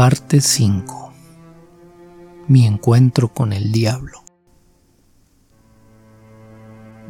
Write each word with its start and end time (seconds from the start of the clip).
Parte 0.00 0.40
5 0.40 1.12
Mi 2.48 2.66
encuentro 2.66 3.28
con 3.28 3.52
el 3.52 3.70
diablo 3.70 4.24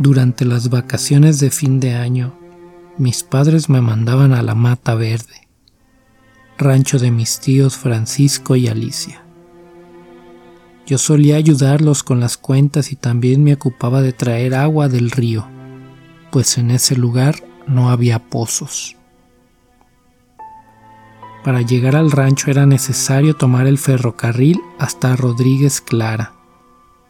Durante 0.01 0.45
las 0.45 0.71
vacaciones 0.71 1.39
de 1.39 1.53
fin 1.53 1.79
de 1.79 1.95
año, 1.95 2.37
mis 2.99 3.23
padres 3.23 3.69
me 3.69 3.81
mandaban 3.81 4.33
a 4.33 4.43
la 4.43 4.57
Mata 4.57 4.97
Verde, 4.97 5.47
rancho 6.59 6.99
de 6.99 7.13
mis 7.13 7.39
tíos 7.39 7.77
Francisco 7.77 8.57
y 8.57 8.67
Alicia. 8.67 9.23
Yo 10.85 10.99
solía 10.99 11.37
ayudarlos 11.37 12.03
con 12.03 12.19
las 12.19 12.37
cuentas 12.37 12.91
y 12.91 12.97
también 12.97 13.45
me 13.45 13.55
ocupaba 13.55 14.03
de 14.03 14.13
traer 14.13 14.57
agua 14.57 14.89
del 14.89 15.13
río, 15.13 15.47
pues 16.33 16.59
en 16.59 16.73
ese 16.73 16.97
lugar 16.97 17.37
no 17.69 17.91
había 17.91 18.19
pozos. 18.19 18.97
Para 21.45 21.63
llegar 21.63 21.97
al 21.97 22.11
rancho 22.11 22.51
era 22.51 22.67
necesario 22.67 23.35
tomar 23.35 23.67
el 23.67 23.79
ferrocarril 23.79 24.61
hasta 24.79 25.17
Rodríguez 25.17 25.81
Clara 25.81 26.35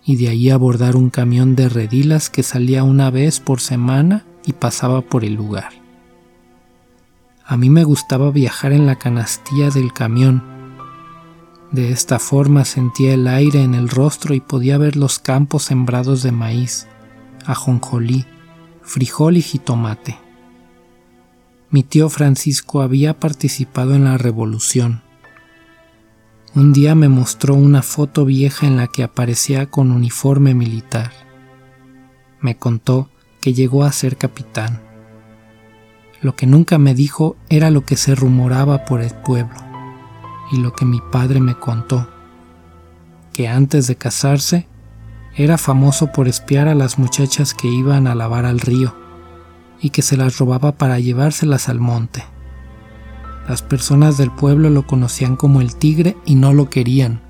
y 0.05 0.16
de 0.16 0.29
allí 0.29 0.51
abordar 0.51 0.97
un 0.97 1.11
camión 1.11 1.57
de 1.57 1.69
redilas 1.69 2.30
que 2.30 2.43
salía 2.43 2.85
una 2.85 3.11
vez 3.11 3.41
por 3.41 3.61
semana 3.61 4.24
y 4.47 4.52
pasaba 4.52 5.02
por 5.02 5.24
el 5.24 5.35
lugar. 5.35 5.71
A 7.45 7.57
mí 7.57 7.69
me 7.71 7.83
gustaba 7.83 8.30
viajar 8.30 8.73
en 8.73 8.87
la 8.87 8.97
canastilla 8.97 9.71
del 9.71 9.93
camión. 9.93 10.43
De 11.73 11.91
esta 11.91 12.21
forma 12.21 12.65
sentía 12.65 13.15
el 13.15 13.27
aire 13.27 13.62
en 13.62 13.74
el 13.74 13.88
rostro 13.88 14.35
y 14.35 14.41
podía 14.41 14.79
ver 14.79 14.97
los 14.97 15.19
campos 15.19 15.65
sembrados 15.65 16.23
de 16.23 16.30
maíz, 16.30 16.87
ajonjolí, 17.47 18.24
frijol 18.83 19.37
y 19.37 19.43
jitomate. 19.43 20.30
Mi 21.73 21.84
tío 21.84 22.09
Francisco 22.09 22.83
había 22.83 23.20
participado 23.20 23.95
en 23.95 24.02
la 24.02 24.19
revolución. 24.19 25.02
Un 26.52 26.73
día 26.73 26.96
me 26.96 27.09
mostró 27.09 27.54
una 27.54 27.82
foto 27.82 28.24
vieja 28.24 28.66
en 28.66 28.76
la 28.76 28.88
que 28.88 29.04
aparecía 29.04 29.71
con 29.71 29.93
uniforme 29.93 30.52
militar. 30.52 31.13
Me 32.41 32.57
contó 32.57 33.09
que 33.41 33.54
llegó 33.54 33.85
a 33.85 33.93
ser 33.93 34.16
capitán. 34.16 34.82
Lo 36.21 36.35
que 36.35 36.48
nunca 36.48 36.76
me 36.79 36.93
dijo 36.93 37.37
era 37.48 37.71
lo 37.71 37.85
que 37.85 37.95
se 37.95 38.16
rumoraba 38.16 38.85
por 38.85 39.01
el 39.01 39.15
pueblo 39.15 39.54
y 40.51 40.57
lo 40.57 40.73
que 40.73 40.85
mi 40.85 41.01
padre 41.13 41.38
me 41.38 41.54
contó, 41.54 42.10
que 43.32 43.46
antes 43.46 43.87
de 43.87 43.95
casarse 43.95 44.66
era 45.37 45.57
famoso 45.57 46.10
por 46.10 46.26
espiar 46.26 46.66
a 46.66 46.74
las 46.74 46.98
muchachas 46.98 47.54
que 47.54 47.68
iban 47.68 48.09
a 48.09 48.16
lavar 48.16 48.45
al 48.45 48.59
río 48.59 48.93
y 49.80 49.90
que 49.90 50.02
se 50.02 50.16
las 50.16 50.38
robaba 50.38 50.73
para 50.73 50.98
llevárselas 50.98 51.68
al 51.68 51.80
monte. 51.80 52.24
Las 53.48 53.62
personas 53.62 54.16
del 54.18 54.30
pueblo 54.30 54.70
lo 54.70 54.86
conocían 54.86 55.36
como 55.36 55.60
el 55.60 55.74
tigre 55.74 56.16
y 56.24 56.34
no 56.34 56.52
lo 56.52 56.70
querían. 56.70 57.20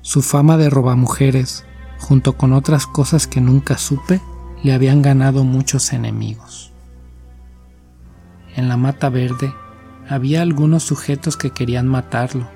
Su 0.00 0.22
fama 0.22 0.56
de 0.56 0.70
robamujeres, 0.70 1.64
junto 1.98 2.36
con 2.36 2.52
otras 2.52 2.86
cosas 2.86 3.26
que 3.26 3.40
nunca 3.40 3.76
supe, 3.78 4.20
le 4.62 4.72
habían 4.72 5.02
ganado 5.02 5.44
muchos 5.44 5.92
enemigos. 5.92 6.72
En 8.56 8.68
la 8.68 8.76
mata 8.76 9.08
verde 9.10 9.54
había 10.08 10.42
algunos 10.42 10.82
sujetos 10.82 11.36
que 11.36 11.50
querían 11.50 11.86
matarlo, 11.86 12.48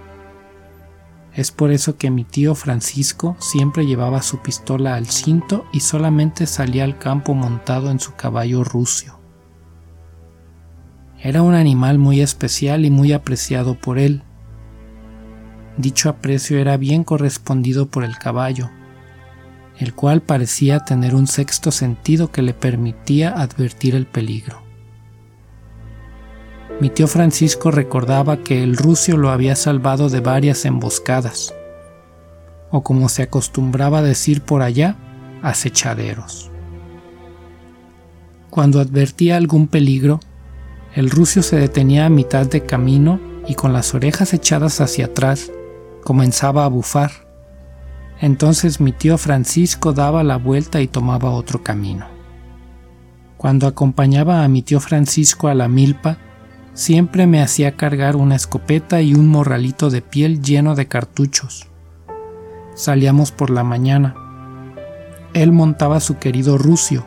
es 1.34 1.50
por 1.50 1.72
eso 1.72 1.96
que 1.96 2.10
mi 2.10 2.24
tío 2.24 2.54
Francisco 2.54 3.36
siempre 3.40 3.86
llevaba 3.86 4.22
su 4.22 4.38
pistola 4.38 4.94
al 4.94 5.06
cinto 5.06 5.66
y 5.72 5.80
solamente 5.80 6.46
salía 6.46 6.84
al 6.84 6.98
campo 6.98 7.34
montado 7.34 7.90
en 7.90 7.98
su 7.98 8.14
caballo 8.14 8.62
rucio. 8.62 9.18
Era 11.18 11.42
un 11.42 11.54
animal 11.54 11.98
muy 11.98 12.20
especial 12.20 12.84
y 12.84 12.90
muy 12.90 13.12
apreciado 13.12 13.74
por 13.80 13.98
él. 13.98 14.22
Dicho 15.76 16.08
aprecio 16.08 16.58
era 16.58 16.76
bien 16.76 17.02
correspondido 17.02 17.86
por 17.88 18.04
el 18.04 18.16
caballo, 18.16 18.70
el 19.78 19.92
cual 19.94 20.22
parecía 20.22 20.80
tener 20.80 21.16
un 21.16 21.26
sexto 21.26 21.72
sentido 21.72 22.30
que 22.30 22.42
le 22.42 22.54
permitía 22.54 23.30
advertir 23.30 23.96
el 23.96 24.06
peligro. 24.06 24.63
Mi 26.80 26.90
tío 26.90 27.06
Francisco 27.06 27.70
recordaba 27.70 28.38
que 28.38 28.62
el 28.62 28.76
rucio 28.76 29.16
lo 29.16 29.30
había 29.30 29.54
salvado 29.54 30.08
de 30.08 30.20
varias 30.20 30.64
emboscadas, 30.64 31.54
o 32.70 32.82
como 32.82 33.08
se 33.08 33.22
acostumbraba 33.22 34.02
decir 34.02 34.42
por 34.42 34.62
allá, 34.62 34.96
acechaderos. 35.42 36.50
Cuando 38.50 38.80
advertía 38.80 39.36
algún 39.36 39.68
peligro, 39.68 40.18
el 40.94 41.10
rucio 41.10 41.42
se 41.42 41.56
detenía 41.56 42.06
a 42.06 42.10
mitad 42.10 42.46
de 42.46 42.64
camino 42.64 43.20
y 43.46 43.54
con 43.54 43.72
las 43.72 43.94
orejas 43.94 44.32
echadas 44.34 44.80
hacia 44.80 45.06
atrás 45.06 45.52
comenzaba 46.02 46.64
a 46.64 46.68
bufar. 46.68 47.10
Entonces 48.20 48.80
mi 48.80 48.92
tío 48.92 49.18
Francisco 49.18 49.92
daba 49.92 50.22
la 50.22 50.36
vuelta 50.36 50.80
y 50.80 50.86
tomaba 50.86 51.30
otro 51.30 51.62
camino. 51.62 52.06
Cuando 53.36 53.66
acompañaba 53.66 54.44
a 54.44 54.48
mi 54.48 54.62
tío 54.62 54.80
Francisco 54.80 55.48
a 55.48 55.54
la 55.54 55.68
milpa, 55.68 56.18
siempre 56.74 57.26
me 57.26 57.40
hacía 57.40 57.76
cargar 57.76 58.16
una 58.16 58.34
escopeta 58.36 59.00
y 59.00 59.14
un 59.14 59.28
morralito 59.28 59.90
de 59.90 60.02
piel 60.02 60.42
lleno 60.42 60.74
de 60.74 60.86
cartuchos. 60.86 61.68
Salíamos 62.74 63.32
por 63.32 63.50
la 63.50 63.62
mañana. 63.64 64.16
Él 65.32 65.52
montaba 65.52 66.00
su 66.00 66.18
querido 66.18 66.58
rucio 66.58 67.06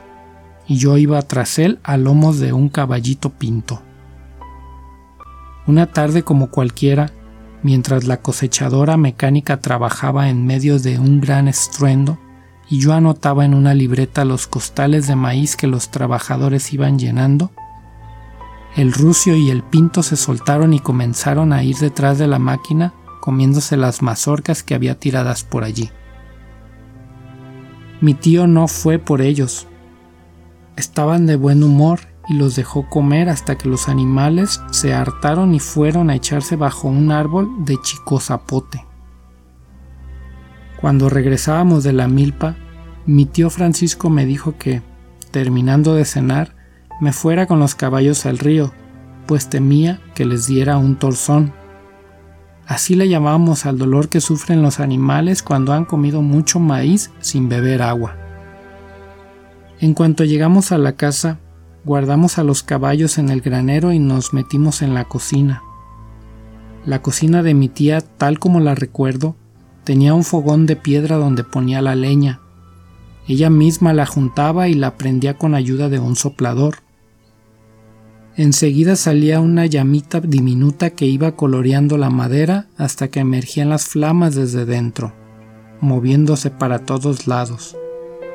y 0.68 0.78
yo 0.78 0.98
iba 0.98 1.22
tras 1.22 1.60
él 1.60 1.80
a 1.84 1.98
lomos 1.98 2.40
de 2.40 2.54
un 2.54 2.70
caballito 2.70 3.30
pinto. 3.30 3.82
Una 5.66 5.88
tarde 5.88 6.24
como 6.24 6.50
cualquiera, 6.50 7.12
mientras 7.62 8.06
la 8.06 8.18
cosechadora 8.22 8.96
mecánica 8.96 9.60
trabajaba 9.60 10.30
en 10.30 10.46
medio 10.46 10.80
de 10.80 11.00
un 11.00 11.20
gran 11.20 11.50
estruendo 11.50 12.18
y 12.70 12.80
yo 12.80 12.94
anotaba 12.94 13.46
en 13.46 13.54
una 13.54 13.74
libreta 13.74 14.26
los 14.26 14.48
costales 14.48 15.08
de 15.08 15.16
maíz 15.16 15.56
que 15.56 15.68
los 15.68 15.90
trabajadores 15.90 16.74
iban 16.74 17.00
llenando, 17.00 17.52
el 18.78 18.94
rucio 18.94 19.36
y 19.36 19.50
el 19.50 19.64
pinto 19.64 20.04
se 20.04 20.16
soltaron 20.16 20.72
y 20.72 20.80
comenzaron 20.80 21.52
a 21.52 21.64
ir 21.64 21.78
detrás 21.78 22.20
de 22.20 22.28
la 22.28 22.38
máquina 22.38 22.94
comiéndose 23.20 23.76
las 23.76 24.04
mazorcas 24.04 24.62
que 24.62 24.76
había 24.76 25.00
tiradas 25.00 25.44
por 25.44 25.64
allí. 25.64 25.90
Mi 28.02 28.14
tío 28.14 28.46
no 28.46 28.68
fue 28.68 29.00
por 29.00 29.22
ellos. 29.22 29.66
Estaban 30.76 31.26
de 31.26 31.38
buen 31.38 31.64
humor 31.64 32.02
y 32.30 32.36
los 32.36 32.56
dejó 32.56 32.88
comer 32.88 33.30
hasta 33.30 33.58
que 33.58 33.68
los 33.68 33.90
animales 33.90 34.62
se 34.70 34.94
hartaron 34.94 35.56
y 35.56 35.60
fueron 35.60 36.12
a 36.12 36.16
echarse 36.16 36.56
bajo 36.56 36.88
un 36.88 37.12
árbol 37.12 37.66
de 37.66 37.78
chico 37.82 38.20
zapote. 38.20 38.86
Cuando 40.80 41.10
regresábamos 41.10 41.84
de 41.84 41.94
la 41.94 42.08
milpa, 42.08 42.56
mi 43.08 43.26
tío 43.26 43.50
Francisco 43.50 44.12
me 44.12 44.28
dijo 44.28 44.56
que, 44.60 44.84
terminando 45.32 45.96
de 45.96 46.06
cenar, 46.06 46.57
me 47.00 47.14
fuera 47.14 47.46
con 47.46 47.60
los 47.60 47.76
caballos 47.76 48.26
al 48.26 48.40
río, 48.40 48.74
pues 49.28 49.50
temía 49.50 50.02
que 50.16 50.26
les 50.26 50.48
diera 50.48 50.78
un 50.78 50.96
torzón. 50.96 51.54
Así 52.66 52.96
le 52.96 53.08
llamamos 53.08 53.66
al 53.66 53.78
dolor 53.78 54.10
que 54.10 54.22
sufren 54.22 54.62
los 54.62 54.80
animales 54.80 55.44
cuando 55.44 55.74
han 55.74 55.86
comido 55.86 56.22
mucho 56.22 56.60
maíz 56.60 57.12
sin 57.20 57.50
beber 57.50 57.82
agua. 57.82 58.16
En 59.80 59.94
cuanto 59.94 60.24
llegamos 60.24 60.72
a 60.72 60.78
la 60.78 60.94
casa, 60.94 61.40
guardamos 61.86 62.38
a 62.38 62.44
los 62.44 62.64
caballos 62.64 63.18
en 63.18 63.30
el 63.30 63.42
granero 63.42 63.94
y 63.94 64.00
nos 64.00 64.34
metimos 64.34 64.82
en 64.82 64.94
la 64.94 65.06
cocina. 65.06 65.62
La 66.86 67.02
cocina 67.02 67.44
de 67.44 67.54
mi 67.54 67.70
tía, 67.70 68.02
tal 68.02 68.40
como 68.40 68.60
la 68.60 68.74
recuerdo, 68.74 69.36
tenía 69.84 70.14
un 70.14 70.24
fogón 70.24 70.66
de 70.66 70.76
piedra 70.76 71.18
donde 71.18 71.44
ponía 71.44 71.82
la 71.82 71.96
leña. 71.96 72.42
Ella 73.28 73.50
misma 73.50 73.94
la 73.94 74.06
juntaba 74.06 74.68
y 74.68 74.74
la 74.74 74.96
prendía 74.96 75.38
con 75.38 75.54
ayuda 75.54 75.90
de 75.90 76.00
un 76.00 76.16
soplador. 76.16 76.80
Enseguida 78.38 78.96
salía 78.96 79.42
una 79.42 79.66
llamita 79.66 80.22
diminuta 80.22 80.92
que 80.92 81.08
iba 81.08 81.36
coloreando 81.36 81.98
la 81.98 82.12
madera 82.12 82.68
hasta 82.78 83.08
que 83.08 83.20
emergían 83.20 83.70
las 83.70 83.86
flamas 83.88 84.36
desde 84.36 84.64
dentro, 84.64 85.12
moviéndose 85.82 86.52
para 86.52 86.86
todos 86.86 87.26
lados, 87.26 87.76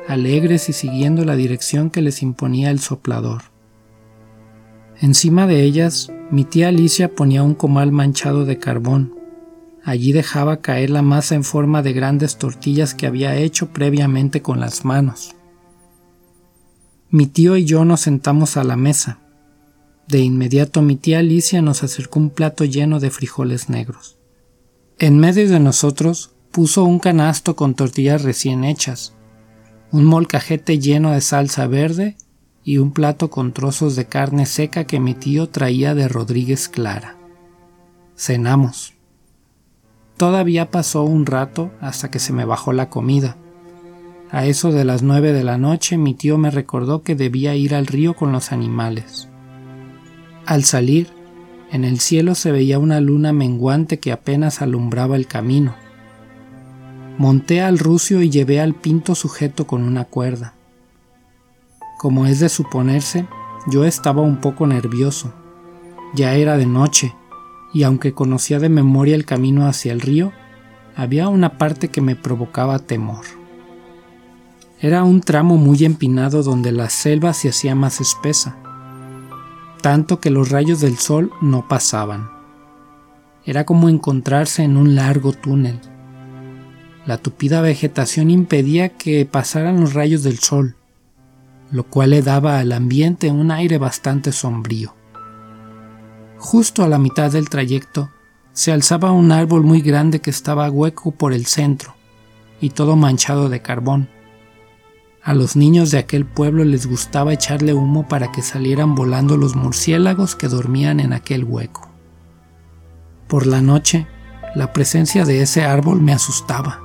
alegres 0.09 0.67
y 0.67 0.73
siguiendo 0.73 1.23
la 1.23 1.37
dirección 1.37 1.89
que 1.89 2.01
les 2.01 2.21
imponía 2.21 2.69
el 2.69 2.79
soplador. 2.79 3.43
Encima 4.99 5.47
de 5.47 5.63
ellas, 5.63 6.11
mi 6.29 6.43
tía 6.43 6.67
Alicia 6.67 7.15
ponía 7.15 7.41
un 7.41 7.55
comal 7.55 7.93
manchado 7.93 8.43
de 8.43 8.59
carbón. 8.59 9.15
Allí 9.85 10.11
dejaba 10.11 10.57
caer 10.57 10.89
la 10.89 11.01
masa 11.01 11.35
en 11.35 11.45
forma 11.45 11.81
de 11.81 11.93
grandes 11.93 12.37
tortillas 12.37 12.93
que 12.93 13.07
había 13.07 13.37
hecho 13.37 13.71
previamente 13.71 14.41
con 14.41 14.59
las 14.59 14.83
manos. 14.83 15.33
Mi 17.09 17.25
tío 17.25 17.55
y 17.55 17.63
yo 17.63 17.85
nos 17.85 18.01
sentamos 18.01 18.57
a 18.57 18.65
la 18.65 18.75
mesa 18.75 19.22
de 20.07 20.19
inmediato 20.19 20.81
mi 20.81 20.95
tía 20.95 21.19
Alicia 21.19 21.61
nos 21.61 21.83
acercó 21.83 22.19
un 22.19 22.29
plato 22.29 22.65
lleno 22.65 22.99
de 22.99 23.09
frijoles 23.09 23.69
negros. 23.69 24.17
En 24.99 25.17
medio 25.17 25.49
de 25.49 25.59
nosotros 25.59 26.31
puso 26.51 26.83
un 26.83 26.99
canasto 26.99 27.55
con 27.55 27.73
tortillas 27.73 28.21
recién 28.21 28.63
hechas, 28.63 29.13
un 29.91 30.05
molcajete 30.05 30.79
lleno 30.79 31.11
de 31.11 31.21
salsa 31.21 31.67
verde 31.67 32.15
y 32.63 32.77
un 32.77 32.91
plato 32.91 33.29
con 33.29 33.53
trozos 33.53 33.95
de 33.95 34.05
carne 34.05 34.45
seca 34.45 34.85
que 34.85 34.99
mi 34.99 35.13
tío 35.13 35.49
traía 35.49 35.95
de 35.95 36.07
Rodríguez 36.07 36.69
Clara. 36.69 37.17
Cenamos. 38.15 38.93
todavía 40.17 40.69
pasó 40.69 41.03
un 41.03 41.25
rato 41.25 41.71
hasta 41.81 42.11
que 42.11 42.19
se 42.19 42.33
me 42.33 42.45
bajó 42.45 42.71
la 42.71 42.89
comida. 42.89 43.35
A 44.29 44.45
eso 44.45 44.71
de 44.71 44.85
las 44.85 45.01
nueve 45.01 45.33
de 45.33 45.43
la 45.43 45.57
noche 45.57 45.97
mi 45.97 46.13
tío 46.13 46.37
me 46.37 46.51
recordó 46.51 47.03
que 47.03 47.15
debía 47.15 47.55
ir 47.55 47.75
al 47.75 47.87
río 47.87 48.15
con 48.15 48.31
los 48.31 48.51
animales. 48.51 49.27
Al 50.45 50.65
salir, 50.65 51.07
en 51.71 51.85
el 51.85 51.99
cielo 51.99 52.35
se 52.35 52.51
veía 52.51 52.77
una 52.79 52.99
luna 52.99 53.31
menguante 53.31 53.99
que 53.99 54.11
apenas 54.11 54.61
alumbraba 54.61 55.15
el 55.15 55.25
camino. 55.25 55.75
Monté 57.17 57.61
al 57.61 57.79
rucio 57.79 58.21
y 58.21 58.29
llevé 58.29 58.59
al 58.59 58.73
pinto 58.73 59.15
sujeto 59.15 59.65
con 59.65 59.83
una 59.83 60.03
cuerda. 60.03 60.53
Como 61.97 62.25
es 62.25 62.39
de 62.39 62.49
suponerse, 62.49 63.25
yo 63.67 63.85
estaba 63.85 64.21
un 64.21 64.41
poco 64.41 64.67
nervioso. 64.67 65.33
Ya 66.13 66.35
era 66.35 66.57
de 66.57 66.65
noche, 66.65 67.15
y 67.73 67.83
aunque 67.83 68.13
conocía 68.13 68.59
de 68.59 68.69
memoria 68.69 69.15
el 69.15 69.25
camino 69.25 69.65
hacia 69.65 69.93
el 69.93 70.01
río, 70.01 70.33
había 70.95 71.29
una 71.29 71.57
parte 71.57 71.87
que 71.87 72.01
me 72.01 72.15
provocaba 72.15 72.79
temor. 72.79 73.25
Era 74.79 75.03
un 75.03 75.21
tramo 75.21 75.55
muy 75.55 75.85
empinado 75.85 76.43
donde 76.43 76.73
la 76.73 76.89
selva 76.89 77.33
se 77.33 77.49
hacía 77.49 77.73
más 77.73 78.01
espesa, 78.01 78.57
tanto 79.83 80.21
que 80.21 80.29
los 80.29 80.49
rayos 80.49 80.79
del 80.79 80.97
sol 80.97 81.29
no 81.41 81.67
pasaban. 81.67 82.31
Era 83.45 83.65
como 83.65 83.89
encontrarse 83.89 84.63
en 84.63 84.77
un 84.77 84.95
largo 84.95 85.33
túnel. 85.33 85.77
La 87.05 87.17
tupida 87.17 87.59
vegetación 87.59 88.31
impedía 88.31 88.95
que 88.97 89.25
pasaran 89.25 89.81
los 89.81 89.93
rayos 89.93 90.23
del 90.23 90.39
sol, 90.39 90.77
lo 91.69 91.83
cual 91.83 92.11
le 92.11 92.21
daba 92.21 92.59
al 92.59 92.71
ambiente 92.71 93.29
un 93.29 93.51
aire 93.51 93.77
bastante 93.77 94.31
sombrío. 94.31 94.95
Justo 96.37 96.85
a 96.85 96.87
la 96.87 96.97
mitad 96.97 97.29
del 97.33 97.49
trayecto 97.49 98.09
se 98.53 98.71
alzaba 98.71 99.11
un 99.11 99.33
árbol 99.33 99.63
muy 99.63 99.81
grande 99.81 100.21
que 100.21 100.29
estaba 100.29 100.71
hueco 100.71 101.11
por 101.11 101.33
el 101.33 101.45
centro 101.45 101.93
y 102.61 102.69
todo 102.69 102.95
manchado 102.95 103.49
de 103.49 103.61
carbón. 103.61 104.07
A 105.23 105.33
los 105.33 105.55
niños 105.55 105.89
de 105.89 105.99
aquel 105.99 106.25
pueblo 106.25 106.65
les 106.65 106.85
gustaba 106.85 107.31
echarle 107.31 107.73
humo 107.73 108.09
para 108.09 108.33
que 108.33 108.41
salieran 108.41 108.93
volando 108.93 109.37
los 109.37 109.55
murciélagos 109.55 110.35
que 110.35 110.49
dormían 110.49 110.99
en 110.99 111.13
aquel 111.13 111.45
hueco. 111.45 111.87
Por 113.29 113.47
la 113.47 113.61
noche, 113.61 114.05
la 114.53 114.73
presencia 114.73 115.23
de 115.23 115.41
ese 115.41 115.63
árbol 115.63 116.01
me 116.01 116.11
asustaba. 116.11 116.81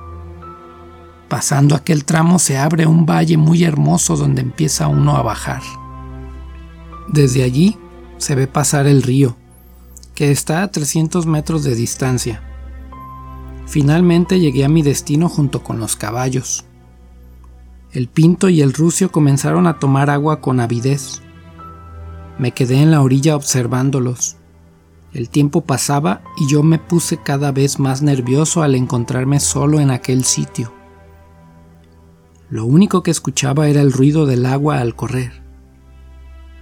Pasando 1.27 1.75
aquel 1.75 2.05
tramo 2.05 2.39
se 2.39 2.57
abre 2.57 2.85
un 2.85 3.05
valle 3.05 3.35
muy 3.35 3.65
hermoso 3.65 4.15
donde 4.15 4.41
empieza 4.41 4.87
uno 4.87 5.17
a 5.17 5.21
bajar. 5.21 5.61
Desde 7.09 7.43
allí 7.43 7.77
se 8.19 8.35
ve 8.35 8.47
pasar 8.47 8.87
el 8.87 9.03
río, 9.03 9.35
que 10.15 10.31
está 10.31 10.63
a 10.63 10.71
300 10.71 11.25
metros 11.25 11.65
de 11.65 11.75
distancia. 11.75 12.41
Finalmente 13.67 14.39
llegué 14.39 14.63
a 14.63 14.69
mi 14.69 14.81
destino 14.81 15.27
junto 15.27 15.61
con 15.61 15.77
los 15.77 15.97
caballos. 15.97 16.65
El 17.91 18.07
pinto 18.07 18.49
y 18.49 18.61
el 18.61 18.73
rucio 18.73 19.11
comenzaron 19.11 19.65
a 19.65 19.79
tomar 19.79 20.11
agua 20.11 20.41
con 20.41 20.59
avidez. 20.59 21.23
Me 22.37 22.51
quedé 22.51 22.81
en 22.81 22.91
la 22.91 23.01
orilla 23.01 23.35
observándolos. 23.35 24.37
El 25.11 25.29
tiempo 25.29 25.61
pasaba 25.61 26.21
y 26.37 26.47
yo 26.47 26.61
me 26.61 26.77
puse 26.77 27.17
cada 27.17 27.51
vez 27.51 27.79
más 27.79 28.03
nervioso 28.03 28.61
al 28.61 28.75
encontrarme 28.75 29.39
solo 29.39 29.79
en 29.79 29.89
aquel 29.89 30.23
sitio. 30.23 30.71
Lo 32.51 32.65
único 32.65 33.01
que 33.01 33.09
escuchaba 33.09 33.67
era 33.67 33.81
el 33.81 33.91
ruido 33.91 34.27
del 34.27 34.45
agua 34.45 34.79
al 34.79 34.95
correr. 34.95 35.41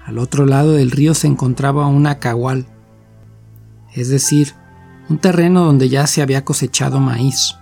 Al 0.05 0.19
otro 0.19 0.45
lado 0.45 0.73
del 0.73 0.91
río 0.91 1.13
se 1.13 1.27
encontraba 1.27 1.87
una 1.87 2.19
cagual, 2.19 2.67
es 3.93 4.07
decir, 4.07 4.53
un 5.09 5.17
terreno 5.17 5.65
donde 5.65 5.89
ya 5.89 6.07
se 6.07 6.21
había 6.21 6.45
cosechado 6.45 7.01
maíz. 7.01 7.57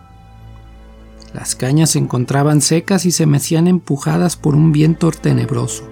Las 1.36 1.54
cañas 1.54 1.90
se 1.90 2.00
encontraban 2.00 2.62
secas 2.62 3.06
y 3.06 3.12
se 3.12 3.26
mecían 3.26 3.68
empujadas 3.68 4.38
por 4.38 4.56
un 4.56 4.72
viento 4.72 5.12
tenebroso. 5.12 5.84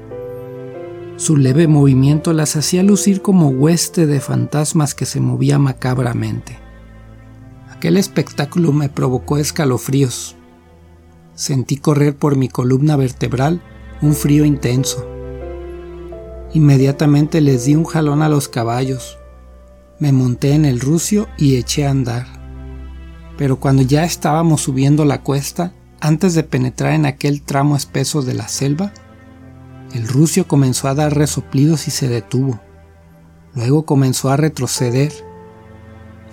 Su 1.17 1.35
leve 1.35 1.67
movimiento 1.67 2.31
las 2.31 2.55
hacía 2.55 2.81
lucir 2.81 3.21
como 3.21 3.49
hueste 3.49 4.07
de 4.07 4.21
fantasmas 4.21 4.95
que 4.95 5.05
se 5.05 5.19
movía 5.19 5.59
macabramente. 5.59 6.59
Aquel 7.69 7.97
espectáculo 7.97 8.71
me 8.71 8.87
provocó 8.87 9.37
escalofríos. 9.37 10.37
Sentí 11.35 11.75
correr 11.75 12.15
por 12.15 12.37
mi 12.37 12.47
columna 12.47 12.95
vertebral 12.95 13.61
un 14.01 14.13
frío 14.13 14.45
intenso. 14.45 15.05
Inmediatamente 16.53 17.41
les 17.41 17.65
di 17.65 17.75
un 17.75 17.83
jalón 17.83 18.21
a 18.21 18.29
los 18.29 18.47
caballos. 18.47 19.17
Me 19.99 20.13
monté 20.13 20.53
en 20.53 20.63
el 20.63 20.79
rucio 20.79 21.27
y 21.37 21.57
eché 21.57 21.85
a 21.85 21.89
andar. 21.89 22.42
Pero 23.37 23.59
cuando 23.59 23.81
ya 23.81 24.03
estábamos 24.03 24.61
subiendo 24.61 25.05
la 25.05 25.21
cuesta, 25.21 25.73
antes 25.99 26.35
de 26.35 26.43
penetrar 26.43 26.93
en 26.93 27.05
aquel 27.05 27.41
tramo 27.41 27.75
espeso 27.75 28.21
de 28.21 28.33
la 28.33 28.47
selva, 28.47 28.93
el 29.93 30.07
rucio 30.07 30.47
comenzó 30.47 30.87
a 30.87 30.95
dar 30.95 31.15
resoplidos 31.15 31.87
y 31.87 31.91
se 31.91 32.07
detuvo. 32.07 32.59
Luego 33.55 33.85
comenzó 33.85 34.29
a 34.29 34.37
retroceder 34.37 35.11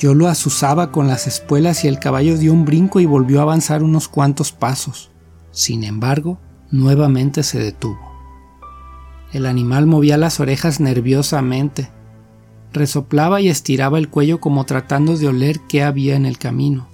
yo 0.01 0.15
lo 0.15 0.29
azuzaba 0.29 0.93
con 0.93 1.09
las 1.09 1.27
espuelas 1.27 1.85
y 1.85 1.89
el 1.89 1.99
caballo 1.99 2.39
dio 2.39 2.55
un 2.55 2.65
brinco 2.65 3.01
y 3.01 3.05
volvió 3.05 3.41
a 3.41 3.43
avanzar 3.43 3.83
unos 3.83 4.09
cuantos 4.09 4.51
pasos. 4.51 5.11
Sin 5.51 5.85
embargo, 5.85 6.39
nuevamente 6.71 7.43
se 7.43 7.59
detuvo. 7.59 8.01
El 9.31 9.45
animal 9.45 9.85
movía 9.85 10.17
las 10.17 10.41
orejas 10.41 10.81
nerviosamente, 10.81 11.91
resoplaba 12.73 13.43
y 13.43 13.51
estiraba 13.51 13.99
el 13.99 14.09
cuello 14.09 14.41
como 14.41 14.65
tratando 14.65 15.19
de 15.19 15.29
oler 15.29 15.61
qué 15.69 15.83
había 15.83 16.17
en 16.17 16.25
el 16.25 16.39
camino. 16.39 16.89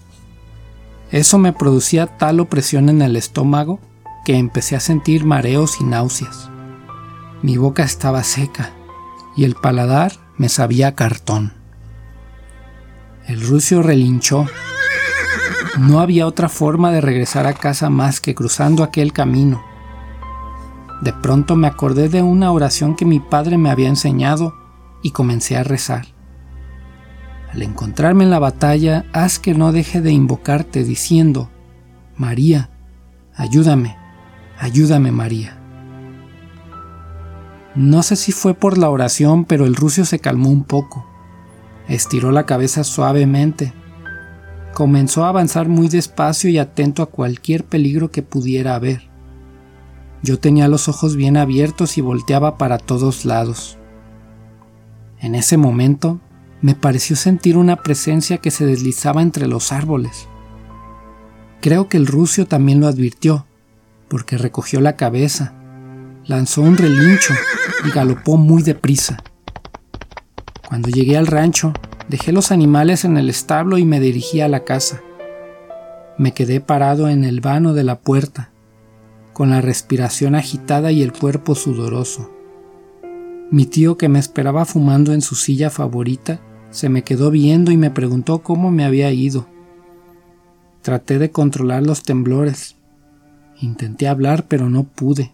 Eso 1.11 1.39
me 1.39 1.53
producía 1.53 2.07
tal 2.19 2.41
opresión 2.41 2.89
en 2.89 3.01
el 3.01 3.17
estómago 3.17 3.81
que 4.25 4.37
empecé 4.37 4.75
a 4.75 4.81
sentir 4.81 5.25
mareos 5.25 5.81
y 5.81 5.85
náuseas. 5.85 6.51
Mi 7.43 7.57
boca 7.57 7.85
estaba 7.85 8.25
seca 8.25 8.73
y 9.37 9.45
el 9.45 9.55
paladar 9.55 10.13
me 10.37 10.49
sabía 10.49 10.97
cartón. 10.97 11.53
El 13.27 13.41
rucio 13.47 13.83
relinchó. 13.83 14.47
No 15.79 16.01
había 16.01 16.27
otra 16.27 16.49
forma 16.49 16.91
de 16.91 17.01
regresar 17.01 17.47
a 17.47 17.55
casa 17.55 17.89
más 17.89 18.21
que 18.21 18.35
cruzando 18.35 18.83
aquel 18.83 19.13
camino. 19.13 19.65
De 21.03 21.13
pronto 21.13 21.55
me 21.55 21.69
acordé 21.69 22.09
de 22.09 22.23
una 22.23 22.51
oración 22.51 22.97
que 22.97 23.05
mi 23.05 23.21
padre 23.21 23.59
me 23.59 23.71
había 23.71 23.89
enseñado 23.89 24.55
y 25.03 25.11
comencé 25.11 25.57
a 25.57 25.63
rezar. 25.63 26.16
Al 27.57 27.63
encontrarme 27.63 28.25
en 28.25 28.29
la 28.29 28.39
batalla, 28.39 29.07
haz 29.15 29.39
que 29.39 29.55
no 29.55 29.73
deje 29.73 30.03
de 30.03 30.13
invocarte 30.13 30.85
diciendo, 30.85 31.49
María, 32.15 32.69
ayúdame, 33.35 33.97
ayúdame 34.59 35.11
María. 35.11 35.57
No 37.75 38.03
sé 38.03 38.17
si 38.17 38.31
fue 38.31 38.53
por 38.53 38.77
la 38.77 38.91
oración, 38.91 39.47
pero 39.47 39.65
el 39.65 39.75
rucio 39.75 40.05
se 40.05 40.19
calmó 40.19 40.51
un 40.51 40.65
poco. 40.65 41.07
Estiró 41.89 42.31
la 42.31 42.45
cabeza 42.45 42.85
suavemente. 42.85 43.73
Comenzó 44.75 45.25
a 45.25 45.31
avanzar 45.31 45.67
muy 45.67 45.89
despacio 45.89 46.51
y 46.51 46.59
atento 46.59 47.03
a 47.03 47.07
cualquier 47.07 47.65
peligro 47.65 48.11
que 48.11 48.21
pudiera 48.21 48.75
haber. 48.75 49.09
Yo 50.23 50.39
tenía 50.39 50.69
los 50.69 50.91
ojos 50.91 51.17
bien 51.17 51.39
abiertos 51.39 51.97
y 51.97 52.03
volteaba 52.03 52.59
para 52.59 52.77
todos 52.77 53.25
lados. 53.25 53.79
En 55.21 55.35
ese 55.35 55.57
momento 55.57 56.21
me 56.67 56.75
pareció 56.75 57.15
sentir 57.15 57.57
una 57.57 57.77
presencia 57.77 58.39
que 58.39 58.51
se 58.51 58.67
deslizaba 58.67 59.23
entre 59.23 59.47
los 59.47 59.71
árboles. 59.71 60.27
Creo 61.61 61.89
que 61.89 61.97
el 61.97 62.09
rucio 62.09 62.49
también 62.49 62.81
lo 62.81 62.89
advirtió, 62.89 63.47
porque 64.09 64.37
recogió 64.37 64.81
la 64.81 64.97
cabeza, 64.97 65.55
lanzó 66.25 66.63
un 66.63 66.77
relincho 66.77 67.35
y 67.85 67.91
galopó 67.91 68.37
muy 68.37 68.65
deprisa. 68.65 69.23
Cuando 70.69 70.89
llegué 70.89 71.17
al 71.17 71.29
rancho, 71.29 71.73
dejé 72.09 72.33
los 72.33 72.51
animales 72.51 73.05
en 73.05 73.17
el 73.17 73.31
establo 73.31 73.79
y 73.79 73.85
me 73.85 74.01
dirigí 74.01 74.41
a 74.41 74.49
la 74.49 74.65
casa. 74.65 75.01
Me 76.19 76.35
quedé 76.35 76.61
parado 76.61 77.09
en 77.09 77.23
el 77.23 77.41
vano 77.41 77.75
de 77.75 77.85
la 77.85 78.01
puerta, 78.01 78.51
con 79.33 79.51
la 79.51 79.61
respiración 79.61 80.35
agitada 80.35 80.91
y 80.91 81.05
el 81.05 81.13
cuerpo 81.13 81.55
sudoroso. 81.55 82.33
Mi 83.53 83.67
tío, 83.67 83.97
que 83.97 84.09
me 84.09 84.19
esperaba 84.19 84.65
fumando 84.65 85.13
en 85.13 85.21
su 85.21 85.37
silla 85.37 85.71
favorita, 85.71 86.41
se 86.77 86.91
me 86.91 87.05
quedó 87.05 87.31
viendo 87.31 87.71
y 87.71 87.79
me 87.79 87.91
preguntó 87.91 88.41
cómo 88.41 88.71
me 88.71 88.85
había 88.85 89.11
ido. 89.11 89.47
Traté 90.83 91.19
de 91.19 91.31
controlar 91.31 91.83
los 91.83 92.03
temblores. 92.03 92.77
Intenté 93.63 94.09
hablar, 94.09 94.45
pero 94.47 94.69
no 94.69 94.85
pude. 94.85 95.33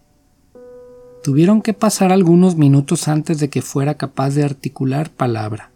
Tuvieron 1.21 1.61
que 1.61 1.73
pasar 1.73 2.13
algunos 2.13 2.55
minutos 2.55 3.09
antes 3.09 3.41
de 3.41 3.49
que 3.49 3.61
fuera 3.61 3.95
capaz 3.95 4.29
de 4.29 4.45
articular 4.45 5.09
palabra. 5.09 5.71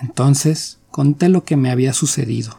Entonces 0.00 0.80
conté 0.90 1.28
lo 1.28 1.44
que 1.44 1.58
me 1.58 1.70
había 1.70 1.92
sucedido. 1.92 2.58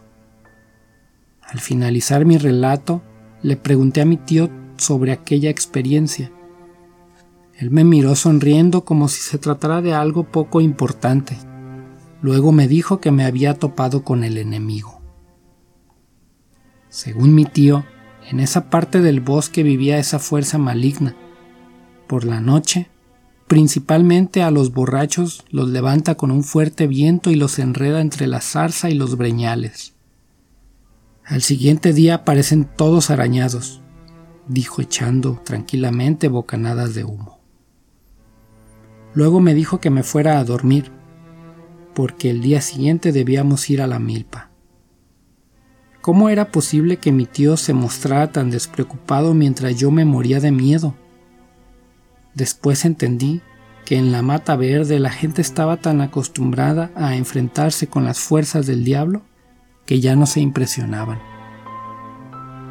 Al 1.41 1.60
finalizar 1.60 2.24
mi 2.24 2.38
relato, 2.38 3.01
le 3.41 3.58
pregunté 3.58 4.01
a 4.01 4.05
mi 4.05 4.17
tío 4.17 4.51
sobre 4.77 5.12
aquella 5.12 5.50
experiencia. 5.50 6.31
Él 7.55 7.72
me 7.72 7.84
miró 7.84 8.15
sonriendo 8.15 8.86
como 8.86 9.08
si 9.08 9.22
se 9.22 9.39
tratara 9.39 9.81
de 9.81 9.96
algo 9.96 10.25
poco 10.25 10.62
importante. 10.62 11.49
Luego 12.22 12.52
me 12.52 12.68
dijo 12.68 13.00
que 13.00 13.12
me 13.12 13.26
había 13.26 13.54
topado 13.54 14.04
con 14.04 14.24
el 14.24 14.38
enemigo. 14.38 15.02
Según 16.90 17.34
mi 17.36 17.46
tío, 17.46 17.86
en 18.30 18.40
esa 18.40 18.70
parte 18.70 19.02
del 19.02 19.22
bosque 19.22 19.64
vivía 19.64 19.98
esa 19.98 20.20
fuerza 20.20 20.58
maligna. 20.58 21.16
Por 22.08 22.26
la 22.26 22.42
noche, 22.42 22.90
principalmente 23.48 24.44
a 24.44 24.52
los 24.52 24.74
borrachos 24.74 25.46
los 25.50 25.70
levanta 25.70 26.16
con 26.16 26.32
un 26.32 26.44
fuerte 26.44 26.88
viento 26.88 27.32
y 27.32 27.36
los 27.36 27.58
enreda 27.60 28.02
entre 28.02 28.28
la 28.28 28.42
zarza 28.42 28.90
y 28.90 28.96
los 28.96 29.18
breñales. 29.18 29.94
Al 31.26 31.42
siguiente 31.42 31.94
día 31.94 32.16
aparecen 32.16 32.66
todos 32.66 33.12
arañados, 33.12 33.82
dijo 34.48 34.82
echando 34.82 35.42
tranquilamente 35.46 36.28
bocanadas 36.28 36.96
de 36.96 37.04
humo. 37.04 37.40
Luego 39.14 39.40
me 39.40 39.54
dijo 39.54 39.80
que 39.80 39.92
me 39.92 40.04
fuera 40.04 40.40
a 40.40 40.44
dormir, 40.44 40.92
porque 42.00 42.29
el 42.29 42.39
día 42.39 42.62
siguiente 42.62 43.12
debíamos 43.12 43.70
ir 43.70 43.82
a 43.82 43.86
la 43.86 44.00
milpa. 44.00 44.51
¿Cómo 46.00 46.29
era 46.29 46.50
posible 46.50 46.96
que 46.96 47.12
mi 47.12 47.25
tío 47.25 47.58
se 47.58 47.74
mostrara 47.74 48.32
tan 48.32 48.50
despreocupado 48.50 49.34
mientras 49.34 49.75
yo 49.75 49.91
me 49.91 50.06
moría 50.06 50.39
de 50.39 50.53
miedo? 50.53 50.96
Después 52.34 52.86
entendí 52.86 53.41
que 53.84 53.98
en 53.98 54.13
la 54.13 54.22
mata 54.22 54.56
verde 54.56 54.98
la 55.01 55.10
gente 55.10 55.41
estaba 55.41 55.75
tan 55.75 56.00
acostumbrada 56.00 56.89
a 56.96 57.18
enfrentarse 57.18 57.88
con 57.88 58.06
las 58.06 58.22
fuerzas 58.22 58.65
del 58.65 58.86
diablo 58.86 59.24
que 59.86 60.00
ya 60.00 60.15
no 60.15 60.25
se 60.25 60.39
impresionaban. 60.39 61.20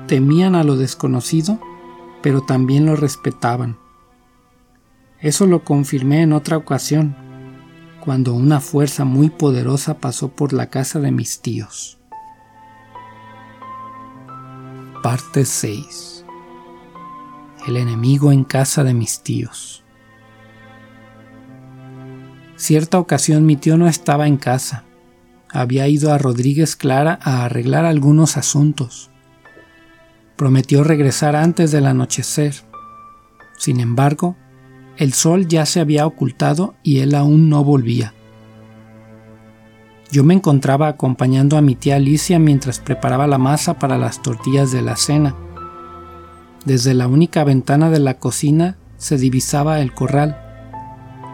Temían 0.06 0.54
a 0.54 0.64
lo 0.64 0.76
desconocido, 0.76 1.60
pero 2.22 2.40
también 2.40 2.86
lo 2.86 2.96
respetaban. 2.96 3.76
Eso 5.20 5.46
lo 5.46 5.64
confirmé 5.64 6.22
en 6.22 6.32
otra 6.32 6.56
ocasión, 6.56 7.27
cuando 8.08 8.32
una 8.32 8.58
fuerza 8.58 9.04
muy 9.04 9.28
poderosa 9.28 9.98
pasó 9.98 10.28
por 10.28 10.54
la 10.54 10.70
casa 10.70 10.98
de 10.98 11.12
mis 11.12 11.42
tíos. 11.42 11.98
Parte 15.02 15.44
6 15.44 16.24
El 17.66 17.76
enemigo 17.76 18.32
en 18.32 18.44
casa 18.44 18.82
de 18.82 18.94
mis 18.94 19.22
tíos. 19.22 19.84
Cierta 22.56 22.98
ocasión 22.98 23.44
mi 23.44 23.56
tío 23.56 23.76
no 23.76 23.86
estaba 23.86 24.26
en 24.26 24.38
casa. 24.38 24.84
Había 25.50 25.86
ido 25.86 26.10
a 26.10 26.16
Rodríguez 26.16 26.76
Clara 26.76 27.18
a 27.22 27.44
arreglar 27.44 27.84
algunos 27.84 28.38
asuntos. 28.38 29.10
Prometió 30.36 30.82
regresar 30.82 31.36
antes 31.36 31.72
del 31.72 31.84
anochecer. 31.84 32.54
Sin 33.58 33.80
embargo, 33.80 34.34
el 34.98 35.12
sol 35.12 35.46
ya 35.46 35.64
se 35.64 35.78
había 35.78 36.06
ocultado 36.06 36.74
y 36.82 36.98
él 36.98 37.14
aún 37.14 37.48
no 37.48 37.62
volvía. 37.62 38.14
Yo 40.10 40.24
me 40.24 40.34
encontraba 40.34 40.88
acompañando 40.88 41.56
a 41.56 41.62
mi 41.62 41.76
tía 41.76 41.96
Alicia 41.96 42.40
mientras 42.40 42.80
preparaba 42.80 43.28
la 43.28 43.38
masa 43.38 43.78
para 43.78 43.96
las 43.96 44.22
tortillas 44.22 44.72
de 44.72 44.82
la 44.82 44.96
cena. 44.96 45.36
Desde 46.64 46.94
la 46.94 47.06
única 47.06 47.44
ventana 47.44 47.90
de 47.90 48.00
la 48.00 48.14
cocina 48.14 48.76
se 48.96 49.18
divisaba 49.18 49.80
el 49.80 49.94
corral. 49.94 50.36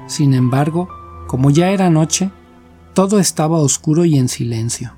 Sin 0.08 0.34
embargo, 0.34 0.90
como 1.26 1.50
ya 1.50 1.70
era 1.70 1.88
noche, 1.88 2.30
todo 2.92 3.18
estaba 3.18 3.60
oscuro 3.60 4.04
y 4.04 4.18
en 4.18 4.28
silencio. 4.28 4.92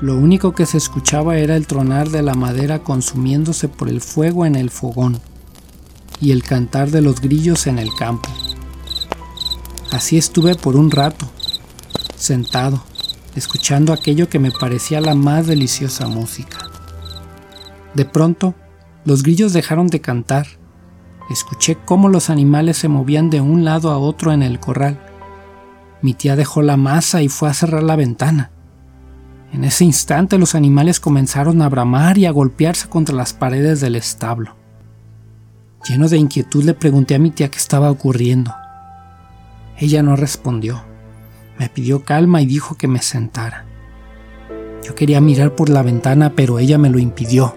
Lo 0.00 0.16
único 0.16 0.52
que 0.52 0.66
se 0.66 0.78
escuchaba 0.78 1.38
era 1.38 1.54
el 1.54 1.68
tronar 1.68 2.08
de 2.08 2.22
la 2.22 2.34
madera 2.34 2.80
consumiéndose 2.80 3.68
por 3.68 3.88
el 3.88 4.00
fuego 4.00 4.44
en 4.46 4.56
el 4.56 4.70
fogón 4.70 5.20
y 6.20 6.32
el 6.32 6.42
cantar 6.42 6.90
de 6.90 7.00
los 7.00 7.20
grillos 7.20 7.66
en 7.66 7.78
el 7.78 7.94
campo. 7.94 8.28
Así 9.90 10.18
estuve 10.18 10.54
por 10.54 10.76
un 10.76 10.90
rato, 10.90 11.26
sentado, 12.16 12.82
escuchando 13.34 13.92
aquello 13.92 14.28
que 14.28 14.38
me 14.38 14.50
parecía 14.50 15.00
la 15.00 15.14
más 15.14 15.46
deliciosa 15.46 16.08
música. 16.08 16.58
De 17.94 18.04
pronto, 18.04 18.54
los 19.04 19.22
grillos 19.22 19.52
dejaron 19.52 19.86
de 19.86 20.00
cantar. 20.00 20.46
Escuché 21.30 21.78
cómo 21.84 22.08
los 22.08 22.28
animales 22.28 22.76
se 22.76 22.88
movían 22.88 23.30
de 23.30 23.40
un 23.40 23.64
lado 23.64 23.90
a 23.90 23.98
otro 23.98 24.32
en 24.32 24.42
el 24.42 24.60
corral. 24.60 25.00
Mi 26.02 26.12
tía 26.12 26.36
dejó 26.36 26.62
la 26.62 26.76
masa 26.76 27.22
y 27.22 27.28
fue 27.28 27.48
a 27.48 27.54
cerrar 27.54 27.82
la 27.82 27.96
ventana. 27.96 28.50
En 29.52 29.64
ese 29.64 29.84
instante 29.84 30.38
los 30.38 30.54
animales 30.54 31.00
comenzaron 31.00 31.62
a 31.62 31.68
bramar 31.68 32.18
y 32.18 32.26
a 32.26 32.32
golpearse 32.32 32.88
contra 32.88 33.14
las 33.14 33.32
paredes 33.32 33.80
del 33.80 33.96
establo. 33.96 34.56
Lleno 35.88 36.08
de 36.08 36.16
inquietud 36.16 36.64
le 36.64 36.74
pregunté 36.74 37.14
a 37.14 37.18
mi 37.18 37.30
tía 37.30 37.50
qué 37.50 37.58
estaba 37.58 37.90
ocurriendo. 37.90 38.52
Ella 39.78 40.02
no 40.02 40.16
respondió. 40.16 40.82
Me 41.58 41.68
pidió 41.68 42.04
calma 42.04 42.42
y 42.42 42.46
dijo 42.46 42.76
que 42.76 42.88
me 42.88 43.02
sentara. 43.02 43.66
Yo 44.82 44.94
quería 44.94 45.20
mirar 45.20 45.54
por 45.54 45.68
la 45.68 45.82
ventana, 45.82 46.32
pero 46.34 46.58
ella 46.58 46.78
me 46.78 46.90
lo 46.90 46.98
impidió. 46.98 47.56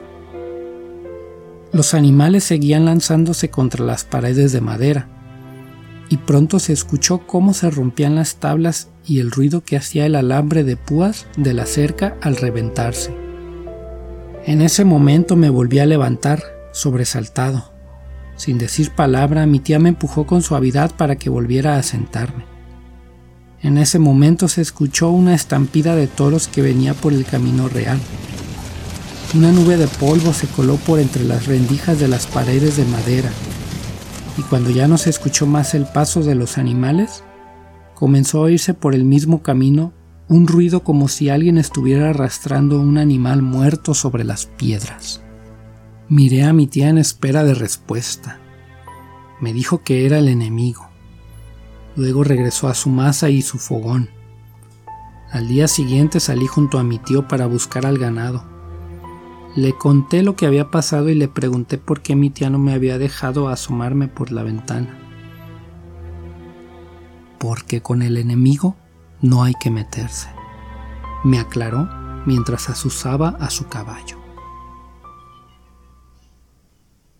Los 1.71 1.93
animales 1.93 2.43
seguían 2.43 2.85
lanzándose 2.85 3.49
contra 3.49 3.85
las 3.85 4.03
paredes 4.03 4.51
de 4.51 4.61
madera, 4.61 5.07
y 6.09 6.17
pronto 6.17 6.59
se 6.59 6.73
escuchó 6.73 7.27
cómo 7.27 7.53
se 7.53 7.69
rompían 7.69 8.15
las 8.15 8.37
tablas 8.37 8.89
y 9.05 9.19
el 9.19 9.31
ruido 9.31 9.63
que 9.63 9.77
hacía 9.77 10.05
el 10.07 10.15
alambre 10.15 10.63
de 10.63 10.75
púas 10.75 11.27
de 11.37 11.53
la 11.53 11.65
cerca 11.65 12.17
al 12.21 12.35
reventarse. 12.35 13.13
En 14.45 14.61
ese 14.61 14.85
momento 14.85 15.35
me 15.35 15.49
volví 15.49 15.79
a 15.79 15.85
levantar, 15.85 16.41
sobresaltado. 16.71 17.68
Sin 18.39 18.57
decir 18.57 18.91
palabra, 18.91 19.45
mi 19.45 19.59
tía 19.59 19.79
me 19.79 19.89
empujó 19.89 20.25
con 20.25 20.41
suavidad 20.41 20.95
para 20.95 21.17
que 21.17 21.29
volviera 21.29 21.75
a 21.75 21.83
sentarme. 21.83 22.45
En 23.61 23.77
ese 23.77 23.99
momento 23.99 24.47
se 24.47 24.61
escuchó 24.61 25.09
una 25.09 25.35
estampida 25.35 25.93
de 25.93 26.07
toros 26.07 26.47
que 26.47 26.61
venía 26.61 26.93
por 26.93 27.11
el 27.11 27.25
camino 27.25 27.67
real. 27.67 27.99
Una 29.35 29.51
nube 29.51 29.75
de 29.75 29.87
polvo 29.87 30.31
se 30.31 30.47
coló 30.47 30.77
por 30.77 31.01
entre 31.01 31.25
las 31.25 31.47
rendijas 31.47 31.99
de 31.99 32.07
las 32.07 32.27
paredes 32.27 32.77
de 32.77 32.85
madera, 32.85 33.29
y 34.37 34.41
cuando 34.43 34.69
ya 34.69 34.87
no 34.87 34.97
se 34.97 35.09
escuchó 35.09 35.45
más 35.45 35.73
el 35.73 35.83
paso 35.83 36.23
de 36.23 36.35
los 36.35 36.57
animales, 36.57 37.25
comenzó 37.93 38.37
a 38.37 38.43
oírse 38.43 38.73
por 38.73 38.95
el 38.95 39.03
mismo 39.03 39.43
camino 39.43 39.91
un 40.29 40.47
ruido 40.47 40.85
como 40.85 41.09
si 41.09 41.27
alguien 41.27 41.57
estuviera 41.57 42.11
arrastrando 42.11 42.79
un 42.79 42.97
animal 42.97 43.41
muerto 43.41 43.93
sobre 43.93 44.23
las 44.23 44.45
piedras. 44.45 45.23
Miré 46.11 46.43
a 46.43 46.53
mi 46.53 46.65
tía 46.65 46.89
en 46.89 46.97
espera 46.97 47.43
de 47.43 47.53
respuesta. 47.53 48.39
Me 49.39 49.53
dijo 49.53 49.83
que 49.83 50.07
era 50.07 50.17
el 50.17 50.27
enemigo. 50.27 50.89
Luego 51.95 52.23
regresó 52.23 52.67
a 52.67 52.73
su 52.73 52.89
masa 52.89 53.29
y 53.29 53.43
su 53.43 53.59
fogón. 53.59 54.09
Al 55.31 55.47
día 55.47 55.67
siguiente 55.67 56.19
salí 56.19 56.47
junto 56.47 56.79
a 56.79 56.83
mi 56.83 56.97
tío 56.97 57.27
para 57.27 57.45
buscar 57.45 57.85
al 57.85 57.99
ganado. 57.99 58.43
Le 59.55 59.73
conté 59.73 60.23
lo 60.23 60.35
que 60.35 60.47
había 60.47 60.71
pasado 60.71 61.09
y 61.09 61.13
le 61.13 61.27
pregunté 61.27 61.77
por 61.77 62.01
qué 62.01 62.15
mi 62.15 62.31
tía 62.31 62.49
no 62.49 62.57
me 62.57 62.73
había 62.73 62.97
dejado 62.97 63.47
asomarme 63.47 64.07
por 64.07 64.31
la 64.31 64.41
ventana. 64.41 64.97
Porque 67.37 67.83
con 67.83 68.01
el 68.01 68.17
enemigo 68.17 68.75
no 69.21 69.43
hay 69.43 69.53
que 69.61 69.69
meterse, 69.69 70.29
me 71.23 71.37
aclaró 71.37 71.87
mientras 72.25 72.67
azuzaba 72.67 73.37
a 73.39 73.51
su 73.51 73.67
caballo. 73.67 74.18